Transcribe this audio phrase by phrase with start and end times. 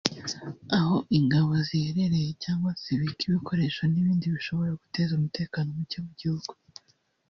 [0.77, 6.51] aho ingabo ziherereye cyangwa zibika ibikoresho n’ibindi bishobora guteza umutekano muke mu gihugu